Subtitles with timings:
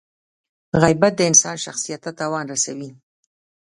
[0.81, 2.89] •غیبت د انسان شخصیت ته تاوان رسوي.